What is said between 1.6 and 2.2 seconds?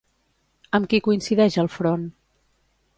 al front?